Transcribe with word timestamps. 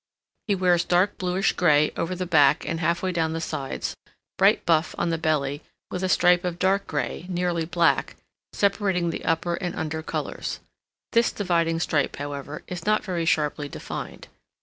He 0.47 0.55
wears 0.55 0.83
dark 0.83 1.19
bluish 1.19 1.53
gray 1.53 1.91
over 1.95 2.15
the 2.15 2.25
back 2.25 2.65
and 2.67 2.79
half 2.79 3.03
way 3.03 3.11
down 3.11 3.33
the 3.33 3.39
sides, 3.39 3.95
bright 4.35 4.65
buff 4.65 4.95
on 4.97 5.11
the 5.11 5.17
belly, 5.19 5.61
with 5.91 6.01
a 6.03 6.09
stripe 6.09 6.43
of 6.43 6.57
dark 6.57 6.87
gray, 6.87 7.27
nearly 7.29 7.65
black, 7.65 8.15
separating 8.51 9.11
the 9.11 9.23
upper 9.23 9.53
and 9.53 9.75
under 9.75 10.01
colors; 10.01 10.59
this 11.11 11.31
dividing 11.31 11.79
stripe, 11.79 12.15
however, 12.15 12.63
is 12.67 12.83
not 12.83 13.03
very 13.03 13.25
sharply 13.25 13.69
defined. 13.69 14.27